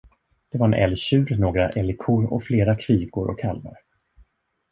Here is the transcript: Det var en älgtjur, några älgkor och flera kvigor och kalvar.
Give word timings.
Det 0.51 0.57
var 0.59 0.67
en 0.67 0.73
älgtjur, 0.73 1.35
några 1.37 1.69
älgkor 1.69 2.33
och 2.33 2.43
flera 2.43 2.75
kvigor 2.75 3.29
och 3.29 3.39
kalvar. 3.39 3.77